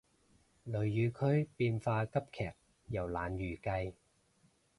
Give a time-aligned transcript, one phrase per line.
[0.63, 2.51] 雷雨區變化急劇
[2.89, 3.93] 又難預計